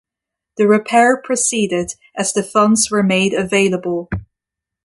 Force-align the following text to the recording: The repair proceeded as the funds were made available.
The 0.57 0.65
repair 0.67 1.15
proceeded 1.21 1.93
as 2.17 2.33
the 2.33 2.41
funds 2.41 2.89
were 2.89 3.03
made 3.03 3.35
available. 3.35 4.09